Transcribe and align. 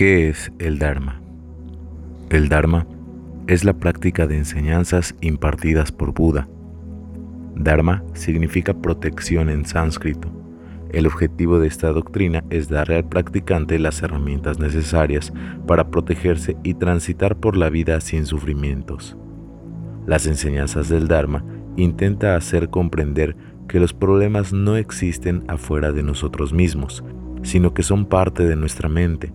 ¿Qué 0.00 0.30
es 0.30 0.50
el 0.58 0.78
Dharma? 0.78 1.20
El 2.30 2.48
Dharma 2.48 2.86
es 3.48 3.66
la 3.66 3.74
práctica 3.74 4.26
de 4.26 4.38
enseñanzas 4.38 5.14
impartidas 5.20 5.92
por 5.92 6.14
Buda. 6.14 6.48
Dharma 7.54 8.02
significa 8.14 8.72
protección 8.72 9.50
en 9.50 9.66
sánscrito. 9.66 10.32
El 10.90 11.06
objetivo 11.06 11.58
de 11.58 11.68
esta 11.68 11.92
doctrina 11.92 12.42
es 12.48 12.70
darle 12.70 12.96
al 12.96 13.10
practicante 13.10 13.78
las 13.78 14.00
herramientas 14.00 14.58
necesarias 14.58 15.34
para 15.66 15.90
protegerse 15.90 16.56
y 16.62 16.72
transitar 16.72 17.36
por 17.36 17.58
la 17.58 17.68
vida 17.68 18.00
sin 18.00 18.24
sufrimientos. 18.24 19.18
Las 20.06 20.24
enseñanzas 20.24 20.88
del 20.88 21.08
Dharma 21.08 21.44
intenta 21.76 22.36
hacer 22.36 22.70
comprender 22.70 23.36
que 23.68 23.80
los 23.80 23.92
problemas 23.92 24.54
no 24.54 24.76
existen 24.76 25.44
afuera 25.46 25.92
de 25.92 26.02
nosotros 26.02 26.54
mismos, 26.54 27.04
sino 27.42 27.74
que 27.74 27.82
son 27.82 28.06
parte 28.06 28.48
de 28.48 28.56
nuestra 28.56 28.88
mente. 28.88 29.34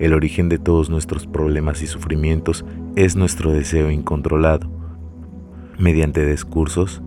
El 0.00 0.14
origen 0.14 0.48
de 0.48 0.58
todos 0.58 0.88
nuestros 0.88 1.26
problemas 1.26 1.82
y 1.82 1.86
sufrimientos 1.86 2.64
es 2.96 3.16
nuestro 3.16 3.52
deseo 3.52 3.90
incontrolado. 3.90 4.70
Mediante 5.78 6.24
discursos, 6.24 7.02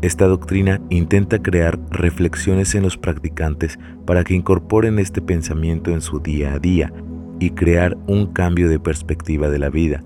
esta 0.00 0.26
doctrina 0.26 0.80
intenta 0.88 1.42
crear 1.42 1.78
reflexiones 1.90 2.74
en 2.74 2.84
los 2.84 2.96
practicantes 2.96 3.78
para 4.06 4.24
que 4.24 4.32
incorporen 4.32 4.98
este 4.98 5.20
pensamiento 5.20 5.90
en 5.90 6.00
su 6.00 6.20
día 6.20 6.54
a 6.54 6.58
día 6.58 6.90
y 7.38 7.50
crear 7.50 7.98
un 8.06 8.32
cambio 8.32 8.70
de 8.70 8.80
perspectiva 8.80 9.50
de 9.50 9.58
la 9.58 9.68
vida, 9.68 10.02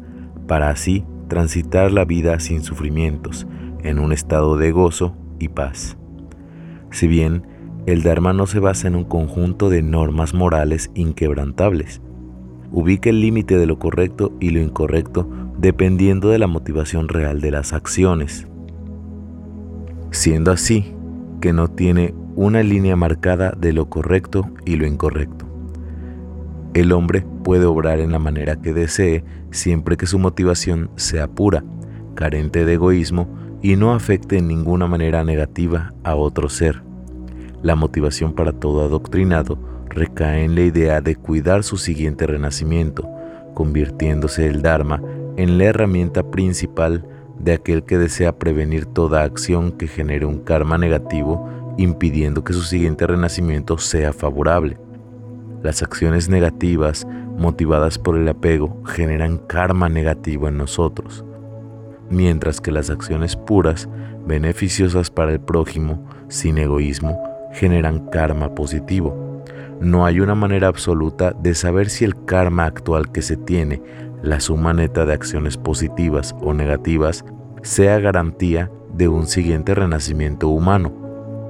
para 0.48 0.70
así 0.70 1.04
transitar 1.28 1.92
la 1.92 2.04
vida 2.04 2.40
sin 2.40 2.64
sufrimientos, 2.64 3.46
en 3.84 4.00
un 4.00 4.12
estado 4.12 4.56
de 4.56 4.72
gozo 4.72 5.16
y 5.38 5.48
paz. 5.48 5.96
Si 6.90 7.06
bien 7.06 7.46
el 7.86 8.02
Dharma 8.02 8.32
no 8.32 8.48
se 8.48 8.58
basa 8.58 8.88
en 8.88 8.96
un 8.96 9.04
conjunto 9.04 9.70
de 9.70 9.80
normas 9.80 10.34
morales 10.34 10.90
inquebrantables, 10.94 12.00
ubica 12.72 13.10
el 13.10 13.20
límite 13.20 13.58
de 13.58 13.66
lo 13.66 13.78
correcto 13.78 14.32
y 14.40 14.50
lo 14.50 14.60
incorrecto 14.60 15.28
dependiendo 15.58 16.28
de 16.28 16.38
la 16.38 16.46
motivación 16.46 17.08
real 17.08 17.40
de 17.40 17.50
las 17.50 17.72
acciones. 17.72 18.46
Siendo 20.10 20.50
así 20.50 20.94
que 21.40 21.52
no 21.52 21.68
tiene 21.68 22.14
una 22.34 22.62
línea 22.62 22.96
marcada 22.96 23.52
de 23.58 23.72
lo 23.72 23.88
correcto 23.88 24.50
y 24.64 24.76
lo 24.76 24.86
incorrecto. 24.86 25.46
El 26.74 26.92
hombre 26.92 27.24
puede 27.42 27.64
obrar 27.64 28.00
en 28.00 28.12
la 28.12 28.18
manera 28.18 28.56
que 28.56 28.74
desee 28.74 29.24
siempre 29.50 29.96
que 29.96 30.06
su 30.06 30.18
motivación 30.18 30.90
sea 30.96 31.28
pura, 31.28 31.64
carente 32.14 32.64
de 32.66 32.74
egoísmo 32.74 33.28
y 33.62 33.76
no 33.76 33.94
afecte 33.94 34.36
en 34.38 34.48
ninguna 34.48 34.86
manera 34.86 35.24
negativa 35.24 35.94
a 36.04 36.14
otro 36.14 36.50
ser. 36.50 36.82
La 37.62 37.74
motivación 37.74 38.34
para 38.34 38.52
todo 38.52 38.82
adoctrinado 38.84 39.58
recae 39.96 40.44
en 40.44 40.54
la 40.54 40.60
idea 40.60 41.00
de 41.00 41.16
cuidar 41.16 41.64
su 41.64 41.76
siguiente 41.76 42.24
renacimiento, 42.26 43.08
convirtiéndose 43.54 44.46
el 44.46 44.62
Dharma 44.62 45.02
en 45.36 45.58
la 45.58 45.64
herramienta 45.64 46.30
principal 46.30 47.04
de 47.40 47.54
aquel 47.54 47.82
que 47.82 47.98
desea 47.98 48.38
prevenir 48.38 48.86
toda 48.86 49.24
acción 49.24 49.72
que 49.72 49.88
genere 49.88 50.24
un 50.24 50.38
karma 50.38 50.78
negativo, 50.78 51.74
impidiendo 51.76 52.44
que 52.44 52.52
su 52.52 52.62
siguiente 52.62 53.08
renacimiento 53.08 53.76
sea 53.78 54.12
favorable. 54.12 54.78
Las 55.64 55.82
acciones 55.82 56.28
negativas 56.28 57.04
motivadas 57.36 57.98
por 57.98 58.16
el 58.16 58.28
apego 58.28 58.80
generan 58.84 59.38
karma 59.38 59.88
negativo 59.88 60.46
en 60.46 60.58
nosotros 60.58 61.24
mientras 62.10 62.60
que 62.60 62.72
las 62.72 62.90
acciones 62.90 63.36
puras, 63.36 63.88
beneficiosas 64.26 65.10
para 65.10 65.32
el 65.32 65.40
prójimo, 65.40 66.04
sin 66.28 66.58
egoísmo, 66.58 67.20
generan 67.52 68.06
karma 68.10 68.54
positivo. 68.54 69.25
No 69.80 70.06
hay 70.06 70.20
una 70.20 70.34
manera 70.34 70.68
absoluta 70.68 71.32
de 71.32 71.54
saber 71.54 71.90
si 71.90 72.04
el 72.04 72.24
karma 72.24 72.64
actual 72.64 73.12
que 73.12 73.22
se 73.22 73.36
tiene, 73.36 73.82
la 74.22 74.40
suma 74.40 74.72
neta 74.72 75.04
de 75.04 75.12
acciones 75.12 75.56
positivas 75.56 76.34
o 76.40 76.54
negativas, 76.54 77.24
sea 77.62 77.98
garantía 77.98 78.70
de 78.94 79.08
un 79.08 79.26
siguiente 79.26 79.74
renacimiento 79.74 80.48
humano, 80.48 80.92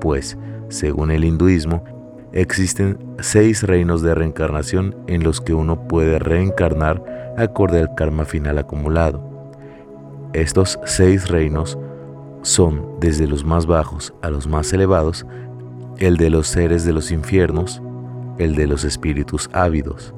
pues, 0.00 0.36
según 0.68 1.10
el 1.12 1.24
hinduismo, 1.24 1.84
existen 2.32 2.98
seis 3.20 3.62
reinos 3.62 4.02
de 4.02 4.14
reencarnación 4.14 4.96
en 5.06 5.22
los 5.22 5.40
que 5.40 5.54
uno 5.54 5.86
puede 5.86 6.18
reencarnar 6.18 7.34
acorde 7.36 7.80
al 7.80 7.94
karma 7.94 8.24
final 8.24 8.58
acumulado. 8.58 9.22
Estos 10.32 10.78
seis 10.84 11.28
reinos 11.28 11.78
son, 12.42 12.98
desde 13.00 13.26
los 13.26 13.44
más 13.44 13.66
bajos 13.66 14.12
a 14.22 14.30
los 14.30 14.46
más 14.46 14.72
elevados, 14.72 15.24
el 15.98 16.16
de 16.16 16.30
los 16.30 16.46
seres 16.48 16.84
de 16.84 16.92
los 16.92 17.10
infiernos, 17.10 17.82
el 18.38 18.54
de 18.54 18.66
los 18.66 18.84
espíritus 18.84 19.48
ávidos, 19.52 20.14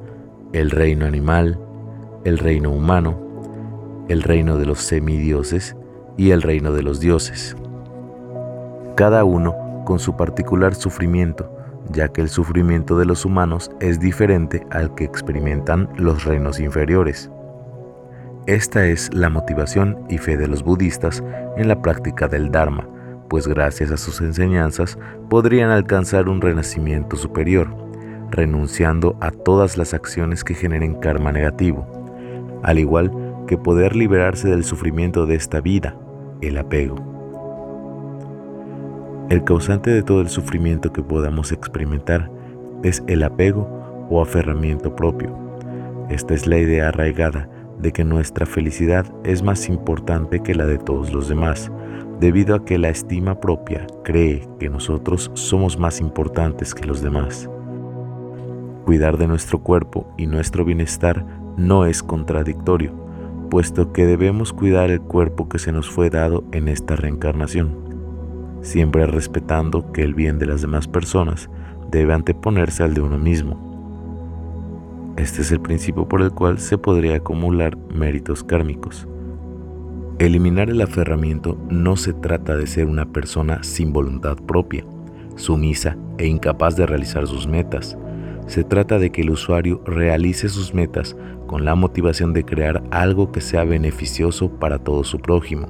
el 0.53 0.71
reino 0.71 1.07
animal, 1.07 1.59
el 2.25 2.39
reino 2.39 2.71
humano, 2.71 3.19
el 4.09 4.23
reino 4.23 4.57
de 4.57 4.67
los 4.67 4.81
semidioses 4.81 5.77
y 6.17 6.31
el 6.31 6.43
reino 6.43 6.73
de 6.73 6.83
los 6.83 7.01
dioses. 7.01 7.57
Cada 8.97 9.25
uno 9.25 9.55
con 9.85 9.99
su 9.99 10.17
particular 10.17 10.75
sufrimiento, 10.75 11.51
ya 11.91 12.09
que 12.09 12.21
el 12.21 12.29
sufrimiento 12.29 12.99
de 12.99 13.07
los 13.07 13.25
humanos 13.25 13.71
es 13.81 14.01
diferente 14.01 14.67
al 14.71 14.95
que 14.95 15.05
experimentan 15.05 15.89
los 15.97 16.25
reinos 16.25 16.61
inferiores. 16.61 17.31
Esta 18.47 18.87
es 18.87 19.13
la 19.15 19.29
motivación 19.29 19.99
y 20.09 20.19
fe 20.19 20.37
de 20.37 20.49
los 20.49 20.63
budistas 20.63 21.23
en 21.57 21.69
la 21.69 21.81
práctica 21.81 22.29
del 22.29 22.51
Dharma, 22.51 22.89
pues 23.29 23.47
gracias 23.47 23.91
a 23.91 23.97
sus 23.97 24.21
enseñanzas 24.21 24.99
podrían 25.29 25.71
alcanzar 25.71 26.29
un 26.29 26.41
renacimiento 26.41 27.17
superior, 27.17 27.88
renunciando 28.31 29.17
a 29.21 29.31
todas 29.31 29.77
las 29.77 29.95
acciones 29.95 30.45
que 30.45 30.55
generen 30.55 30.95
karma 30.95 31.33
negativo, 31.33 31.87
al 32.63 32.79
igual 32.79 33.13
que 33.47 33.57
poder 33.57 33.97
liberarse 33.97 34.49
del 34.49 34.65
sufrimiento 34.65 35.27
de 35.27 35.37
esta 35.37 35.61
vida, 35.61 35.97
el 36.41 36.59
apego. 36.59 36.97
El 39.31 39.45
causante 39.45 39.91
de 39.91 40.03
todo 40.03 40.21
el 40.21 40.29
sufrimiento 40.29 40.93
que 40.93 41.03
podamos 41.03 41.53
experimentar 41.53 42.31
es 42.83 43.03
el 43.09 43.23
apego 43.23 43.69
o 44.11 44.23
aferramiento 44.23 44.95
propio. 44.95 45.37
Esta 46.09 46.35
es 46.35 46.47
la 46.47 46.59
idea 46.59 46.89
arraigada 46.89 47.49
de 47.79 47.93
que 47.93 48.05
nuestra 48.05 48.47
felicidad 48.47 49.07
es 49.25 49.43
más 49.43 49.69
importante 49.69 50.41
que 50.41 50.55
la 50.55 50.67
de 50.67 50.79
todos 50.79 51.13
los 51.13 51.29
demás, 51.29 51.71
debido 52.21 52.55
a 52.57 52.65
que 52.65 52.79
la 52.79 52.89
estima 52.89 53.39
propia 53.39 53.87
cree 54.03 54.49
que 54.59 54.69
nosotros 54.69 55.31
somos 55.35 55.79
más 55.79 56.01
importantes 56.01 56.75
que 56.75 56.87
los 56.87 57.03
demás. 57.03 57.49
Cuidar 58.89 59.19
de 59.19 59.29
nuestro 59.29 59.59
cuerpo 59.59 60.11
y 60.17 60.27
nuestro 60.27 60.65
bienestar 60.65 61.27
no 61.59 61.85
es 61.85 62.03
contradictorio, 62.03 62.95
puesto 63.51 63.93
que 63.93 64.07
debemos 64.07 64.55
cuidar 64.55 64.91
el 64.91 65.03
cuerpo 65.03 65.47
que 65.47 65.59
se 65.59 65.73
nos 65.73 65.91
fue 65.91 66.09
dado 66.09 66.45
en 66.53 66.69
esta 66.69 66.97
reencarnación, 66.97 67.77
siempre 68.63 69.07
respetando 69.07 69.93
que 69.93 70.01
el 70.01 70.15
bien 70.15 70.39
de 70.39 70.47
las 70.47 70.63
demás 70.63 70.89
personas 70.89 71.51
debe 71.91 72.15
anteponerse 72.15 72.83
al 72.83 72.95
de 72.95 73.03
uno 73.03 73.19
mismo. 73.19 75.13
Este 75.19 75.43
es 75.43 75.53
el 75.53 75.61
principio 75.61 76.09
por 76.09 76.23
el 76.23 76.31
cual 76.31 76.59
se 76.59 76.79
podría 76.79 77.17
acumular 77.17 77.77
méritos 77.95 78.43
kármicos. 78.43 79.07
Eliminar 80.19 80.71
el 80.71 80.81
aferramiento 80.81 81.59
no 81.69 81.99
se 81.99 82.15
trata 82.15 82.57
de 82.57 82.67
ser 82.67 82.87
una 82.87 83.05
persona 83.05 83.63
sin 83.63 83.93
voluntad 83.93 84.39
propia, 84.39 84.87
sumisa 85.37 85.99
e 86.17 86.27
incapaz 86.27 86.75
de 86.75 86.87
realizar 86.87 87.27
sus 87.27 87.47
metas. 87.47 87.99
Se 88.49 88.65
trata 88.65 88.99
de 88.99 89.11
que 89.11 89.21
el 89.21 89.31
usuario 89.31 89.83
realice 89.85 90.49
sus 90.49 90.73
metas 90.73 91.15
con 91.47 91.67
la 91.67 91.75
motivación 91.75 92.33
de 92.33 92.45
crear 92.45 92.83
algo 92.91 93.31
que 93.31 93.43
sea 93.43 93.65
beneficioso 93.65 94.51
para 94.59 94.79
todo 94.79 95.05
su 95.05 95.19
prójimo. 95.19 95.69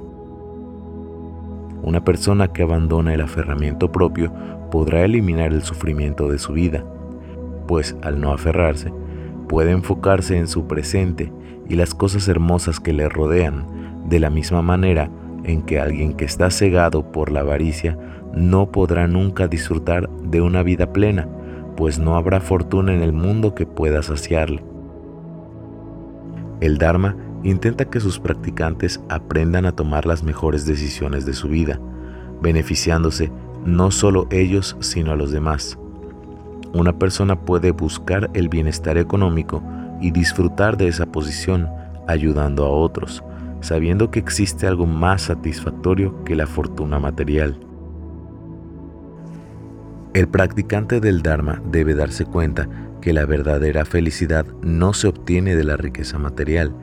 Una 1.83 2.05
persona 2.05 2.53
que 2.53 2.63
abandona 2.63 3.13
el 3.13 3.19
aferramiento 3.19 3.91
propio 3.91 4.33
podrá 4.71 5.03
eliminar 5.03 5.51
el 5.51 5.61
sufrimiento 5.61 6.29
de 6.29 6.39
su 6.39 6.53
vida, 6.53 6.85
pues 7.67 7.97
al 8.01 8.21
no 8.21 8.31
aferrarse, 8.31 8.93
puede 9.49 9.71
enfocarse 9.71 10.37
en 10.37 10.47
su 10.47 10.65
presente 10.65 11.33
y 11.67 11.75
las 11.75 11.93
cosas 11.93 12.29
hermosas 12.29 12.79
que 12.79 12.93
le 12.93 13.09
rodean, 13.09 14.07
de 14.07 14.21
la 14.21 14.29
misma 14.29 14.61
manera 14.61 15.11
en 15.43 15.63
que 15.63 15.81
alguien 15.81 16.13
que 16.13 16.23
está 16.23 16.49
cegado 16.49 17.11
por 17.11 17.29
la 17.29 17.41
avaricia 17.41 17.97
no 18.33 18.71
podrá 18.71 19.05
nunca 19.07 19.49
disfrutar 19.49 20.09
de 20.23 20.39
una 20.39 20.63
vida 20.63 20.93
plena, 20.93 21.27
pues 21.79 21.97
no 21.97 22.17
habrá 22.17 22.41
fortuna 22.41 22.93
en 22.93 23.01
el 23.01 23.13
mundo 23.13 23.55
que 23.55 23.65
pueda 23.65 24.03
saciarle. 24.03 24.61
El 26.59 26.77
Dharma 26.77 27.15
intenta 27.41 27.85
que 27.85 28.01
sus 28.01 28.19
practicantes 28.19 28.99
aprendan 29.07 29.65
a 29.65 29.71
tomar 29.71 30.05
las 30.05 30.21
mejores 30.21 30.65
decisiones 30.65 31.25
de 31.25 31.31
su 31.31 31.47
vida, 31.47 31.79
beneficiándose 32.41 33.31
no 33.63 33.91
solo 33.91 34.27
ellos, 34.29 34.75
sino 34.81 35.13
a 35.13 35.15
los 35.15 35.31
demás. 35.31 35.79
Una 36.73 36.99
persona 36.99 37.39
puede 37.39 37.71
buscar 37.71 38.29
el 38.33 38.49
bienestar 38.49 38.97
económico 38.97 39.63
y 40.01 40.11
disfrutar 40.11 40.75
de 40.75 40.89
esa 40.89 41.05
posición 41.05 41.69
ayudando 42.09 42.65
a 42.65 42.71
otros, 42.71 43.23
sabiendo 43.61 44.11
que 44.11 44.19
existe 44.19 44.67
algo 44.67 44.85
más 44.85 45.21
satisfactorio 45.21 46.25
que 46.25 46.35
la 46.35 46.45
fortuna 46.45 46.99
material. 46.99 47.68
El 50.19 50.27
practicante 50.27 50.99
del 50.99 51.21
Dharma 51.21 51.61
debe 51.71 51.95
darse 51.95 52.25
cuenta 52.25 52.67
que 52.99 53.13
la 53.13 53.25
verdadera 53.25 53.85
felicidad 53.85 54.45
no 54.61 54.91
se 54.91 55.07
obtiene 55.07 55.55
de 55.55 55.63
la 55.63 55.77
riqueza 55.77 56.19
material. 56.19 56.75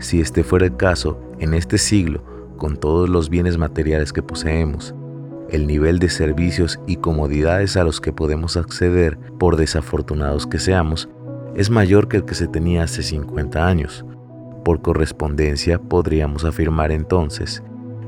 Si 0.00 0.20
este 0.20 0.42
fuera 0.42 0.66
el 0.66 0.76
caso, 0.76 1.22
en 1.38 1.54
este 1.54 1.78
siglo, 1.78 2.24
con 2.56 2.76
todos 2.76 3.08
los 3.08 3.30
bienes 3.30 3.56
materiales 3.56 4.12
que 4.12 4.24
poseemos, 4.24 4.96
el 5.48 5.68
nivel 5.68 6.00
de 6.00 6.08
servicios 6.08 6.80
y 6.88 6.96
comodidades 6.96 7.76
a 7.76 7.84
los 7.84 8.00
que 8.00 8.12
podemos 8.12 8.56
acceder, 8.56 9.16
por 9.38 9.56
desafortunados 9.56 10.48
que 10.48 10.58
seamos, 10.58 11.08
es 11.54 11.70
mayor 11.70 12.08
que 12.08 12.16
el 12.16 12.24
que 12.24 12.34
se 12.34 12.48
tenía 12.48 12.82
hace 12.82 13.04
50 13.04 13.64
años. 13.64 14.04
Por 14.64 14.82
correspondencia, 14.82 15.78
podríamos 15.78 16.44
afirmar 16.44 16.90
entonces 16.90 17.62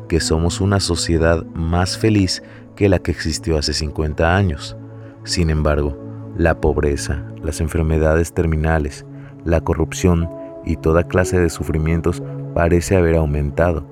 que 0.09 0.21
somos 0.21 0.61
una 0.61 0.81
sociedad 0.81 1.45
más 1.55 1.99
feliz 1.99 2.43
que 2.77 2.89
la 2.89 2.99
que 2.99 3.11
existió 3.11 3.59
hace 3.59 3.73
50 3.73 4.37
años. 4.37 4.77
Sin 5.25 5.51
embargo, 5.51 5.99
la 6.37 6.61
pobreza, 6.61 7.25
las 7.43 7.61
enfermedades 7.61 8.33
terminales, 8.33 9.07
la 9.45 9.61
corrupción 9.61 10.29
y 10.65 10.77
toda 10.77 11.05
clase 11.05 11.39
de 11.39 11.51
sufrimientos 11.51 12.23
parece 12.55 12.97
haber 12.97 13.17
aumentado. 13.17 13.87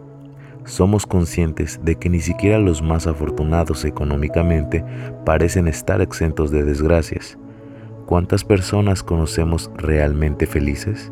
Somos 0.64 1.06
conscientes 1.06 1.80
de 1.82 1.96
que 1.96 2.08
ni 2.08 2.20
siquiera 2.20 2.58
los 2.58 2.82
más 2.82 3.06
afortunados 3.06 3.84
económicamente 3.84 4.84
parecen 5.24 5.66
estar 5.66 6.00
exentos 6.00 6.50
de 6.50 6.62
desgracias. 6.62 7.36
¿Cuántas 8.06 8.44
personas 8.44 9.02
conocemos 9.02 9.70
realmente 9.76 10.46
felices? 10.46 11.10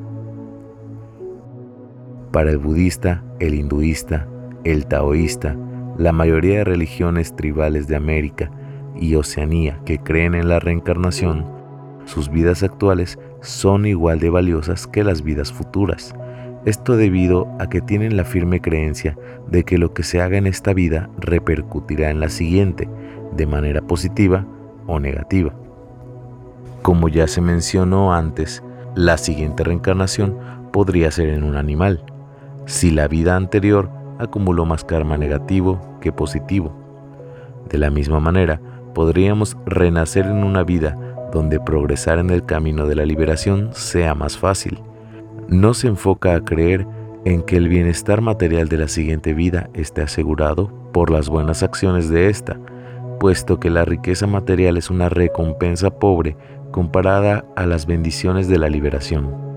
Para 2.32 2.50
el 2.50 2.58
budista, 2.58 3.24
el 3.40 3.54
hinduista, 3.54 4.28
el 4.64 4.86
taoísta, 4.86 5.56
la 5.98 6.12
mayoría 6.12 6.58
de 6.58 6.64
religiones 6.64 7.34
tribales 7.36 7.88
de 7.88 7.96
América 7.96 8.50
y 8.98 9.14
Oceanía 9.14 9.80
que 9.84 9.98
creen 9.98 10.34
en 10.34 10.48
la 10.48 10.60
reencarnación, 10.60 11.60
sus 12.04 12.28
vidas 12.28 12.62
actuales 12.62 13.18
son 13.40 13.86
igual 13.86 14.18
de 14.18 14.30
valiosas 14.30 14.86
que 14.86 15.04
las 15.04 15.22
vidas 15.22 15.52
futuras. 15.52 16.14
Esto 16.64 16.96
debido 16.96 17.48
a 17.58 17.68
que 17.68 17.80
tienen 17.80 18.16
la 18.16 18.24
firme 18.24 18.60
creencia 18.60 19.16
de 19.48 19.64
que 19.64 19.78
lo 19.78 19.94
que 19.94 20.02
se 20.02 20.20
haga 20.20 20.36
en 20.36 20.46
esta 20.46 20.74
vida 20.74 21.08
repercutirá 21.18 22.10
en 22.10 22.20
la 22.20 22.28
siguiente, 22.28 22.88
de 23.36 23.46
manera 23.46 23.80
positiva 23.80 24.44
o 24.86 24.98
negativa. 24.98 25.54
Como 26.82 27.08
ya 27.08 27.28
se 27.28 27.40
mencionó 27.40 28.12
antes, 28.12 28.62
la 28.94 29.16
siguiente 29.16 29.62
reencarnación 29.62 30.36
podría 30.72 31.10
ser 31.10 31.28
en 31.30 31.44
un 31.44 31.56
animal, 31.56 32.04
si 32.66 32.90
la 32.90 33.08
vida 33.08 33.36
anterior 33.36 33.90
acumuló 34.20 34.66
más 34.66 34.84
karma 34.84 35.16
negativo 35.16 35.80
que 36.00 36.12
positivo. 36.12 36.72
De 37.68 37.78
la 37.78 37.90
misma 37.90 38.20
manera, 38.20 38.60
podríamos 38.94 39.56
renacer 39.66 40.26
en 40.26 40.44
una 40.44 40.62
vida 40.62 40.98
donde 41.32 41.60
progresar 41.60 42.18
en 42.18 42.30
el 42.30 42.44
camino 42.44 42.86
de 42.86 42.96
la 42.96 43.04
liberación 43.04 43.70
sea 43.72 44.14
más 44.14 44.36
fácil. 44.36 44.80
No 45.48 45.74
se 45.74 45.88
enfoca 45.88 46.34
a 46.34 46.44
creer 46.44 46.86
en 47.24 47.42
que 47.42 47.56
el 47.56 47.68
bienestar 47.68 48.20
material 48.20 48.68
de 48.68 48.78
la 48.78 48.88
siguiente 48.88 49.34
vida 49.34 49.68
esté 49.74 50.02
asegurado 50.02 50.72
por 50.92 51.10
las 51.10 51.28
buenas 51.28 51.62
acciones 51.62 52.08
de 52.08 52.28
esta, 52.28 52.58
puesto 53.18 53.60
que 53.60 53.70
la 53.70 53.84
riqueza 53.84 54.26
material 54.26 54.76
es 54.76 54.90
una 54.90 55.08
recompensa 55.08 55.90
pobre 55.90 56.36
comparada 56.72 57.44
a 57.56 57.66
las 57.66 57.86
bendiciones 57.86 58.48
de 58.48 58.58
la 58.58 58.68
liberación. 58.68 59.50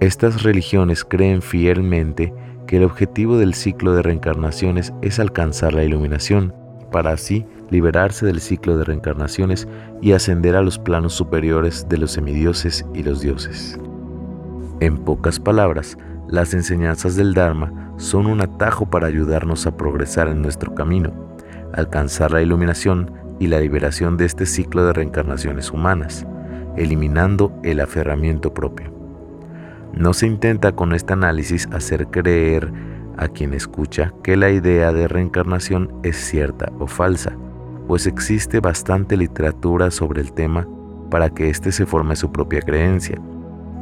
Estas 0.00 0.42
religiones 0.42 1.04
creen 1.04 1.42
fielmente 1.42 2.34
que 2.66 2.76
el 2.76 2.84
objetivo 2.84 3.38
del 3.38 3.54
ciclo 3.54 3.94
de 3.94 4.02
reencarnaciones 4.02 4.92
es 5.02 5.18
alcanzar 5.18 5.72
la 5.72 5.84
iluminación, 5.84 6.54
para 6.90 7.12
así 7.12 7.44
liberarse 7.70 8.26
del 8.26 8.40
ciclo 8.40 8.76
de 8.76 8.84
reencarnaciones 8.84 9.66
y 10.00 10.12
ascender 10.12 10.56
a 10.56 10.62
los 10.62 10.78
planos 10.78 11.14
superiores 11.14 11.88
de 11.88 11.98
los 11.98 12.12
semidioses 12.12 12.84
y 12.94 13.02
los 13.02 13.20
dioses. 13.20 13.78
En 14.80 14.98
pocas 14.98 15.40
palabras, 15.40 15.96
las 16.28 16.54
enseñanzas 16.54 17.16
del 17.16 17.34
Dharma 17.34 17.94
son 17.96 18.26
un 18.26 18.40
atajo 18.40 18.90
para 18.90 19.06
ayudarnos 19.06 19.66
a 19.66 19.76
progresar 19.76 20.28
en 20.28 20.42
nuestro 20.42 20.74
camino, 20.74 21.12
alcanzar 21.72 22.32
la 22.32 22.42
iluminación 22.42 23.10
y 23.38 23.46
la 23.46 23.60
liberación 23.60 24.16
de 24.16 24.26
este 24.26 24.46
ciclo 24.46 24.84
de 24.84 24.92
reencarnaciones 24.92 25.70
humanas, 25.70 26.26
eliminando 26.76 27.52
el 27.62 27.80
aferramiento 27.80 28.52
propio. 28.52 28.91
No 29.92 30.14
se 30.14 30.26
intenta 30.26 30.72
con 30.72 30.94
este 30.94 31.12
análisis 31.12 31.68
hacer 31.72 32.08
creer 32.08 32.72
a 33.18 33.28
quien 33.28 33.52
escucha 33.52 34.12
que 34.22 34.36
la 34.36 34.50
idea 34.50 34.92
de 34.92 35.06
reencarnación 35.06 35.92
es 36.02 36.16
cierta 36.16 36.72
o 36.78 36.86
falsa, 36.86 37.36
pues 37.86 38.06
existe 38.06 38.60
bastante 38.60 39.16
literatura 39.16 39.90
sobre 39.90 40.22
el 40.22 40.32
tema 40.32 40.66
para 41.10 41.28
que 41.30 41.50
éste 41.50 41.72
se 41.72 41.84
forme 41.84 42.16
su 42.16 42.32
propia 42.32 42.62
creencia, 42.62 43.20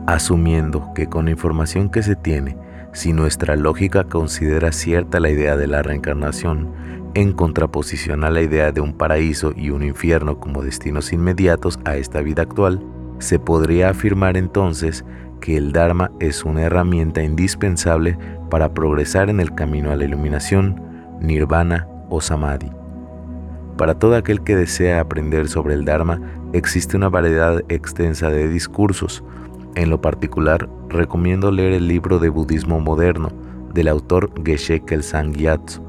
asumiendo 0.06 0.92
que 0.94 1.06
con 1.06 1.26
la 1.26 1.30
información 1.30 1.90
que 1.90 2.02
se 2.02 2.16
tiene, 2.16 2.56
si 2.92 3.12
nuestra 3.12 3.54
lógica 3.54 4.04
considera 4.04 4.72
cierta 4.72 5.20
la 5.20 5.30
idea 5.30 5.56
de 5.56 5.68
la 5.68 5.82
reencarnación, 5.82 6.72
en 7.14 7.32
contraposición 7.32 8.24
a 8.24 8.30
la 8.30 8.42
idea 8.42 8.72
de 8.72 8.80
un 8.80 8.94
paraíso 8.94 9.52
y 9.56 9.70
un 9.70 9.82
infierno 9.82 10.40
como 10.40 10.62
destinos 10.62 11.12
inmediatos 11.12 11.78
a 11.84 11.96
esta 11.96 12.20
vida 12.20 12.42
actual, 12.42 12.84
se 13.20 13.38
podría 13.38 13.90
afirmar 13.90 14.36
entonces 14.36 15.04
que 15.40 15.56
el 15.56 15.72
Dharma 15.72 16.10
es 16.20 16.44
una 16.44 16.62
herramienta 16.62 17.22
indispensable 17.22 18.18
para 18.50 18.72
progresar 18.74 19.30
en 19.30 19.40
el 19.40 19.54
camino 19.54 19.90
a 19.90 19.96
la 19.96 20.04
iluminación, 20.04 20.80
nirvana 21.20 21.88
o 22.08 22.20
samadhi. 22.20 22.70
Para 23.76 23.98
todo 23.98 24.16
aquel 24.16 24.42
que 24.42 24.56
desea 24.56 25.00
aprender 25.00 25.48
sobre 25.48 25.74
el 25.74 25.84
Dharma, 25.84 26.20
existe 26.52 26.96
una 26.96 27.08
variedad 27.08 27.62
extensa 27.68 28.28
de 28.28 28.48
discursos. 28.48 29.24
En 29.74 29.88
lo 29.88 30.00
particular, 30.00 30.68
recomiendo 30.88 31.50
leer 31.50 31.72
el 31.72 31.88
libro 31.88 32.18
de 32.18 32.28
Budismo 32.28 32.80
Moderno 32.80 33.30
del 33.72 33.88
autor 33.88 34.30
Geshe 34.44 34.80
Kelsang 34.80 35.32
Gyatso. 35.32 35.82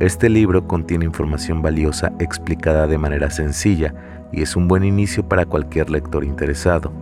Este 0.00 0.28
libro 0.28 0.66
contiene 0.66 1.04
información 1.04 1.62
valiosa 1.62 2.12
explicada 2.18 2.86
de 2.86 2.98
manera 2.98 3.30
sencilla 3.30 3.94
y 4.32 4.42
es 4.42 4.56
un 4.56 4.66
buen 4.66 4.82
inicio 4.82 5.28
para 5.28 5.46
cualquier 5.46 5.90
lector 5.90 6.24
interesado. 6.24 6.92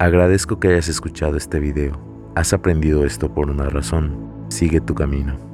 Agradezco 0.00 0.58
que 0.58 0.68
hayas 0.68 0.88
escuchado 0.88 1.36
este 1.36 1.60
video. 1.60 1.92
Has 2.34 2.54
aprendido 2.54 3.04
esto 3.04 3.34
por 3.34 3.50
una 3.50 3.68
razón. 3.68 4.46
Sigue 4.48 4.80
tu 4.80 4.94
camino. 4.94 5.49